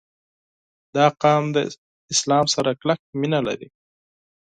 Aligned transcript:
•دا 0.95 1.05
قوم 1.21 1.45
د 1.55 1.57
اسلام 2.13 2.45
سره 2.55 2.71
کلکه 2.81 3.05
مینه 3.19 3.39
لري. 3.47 3.67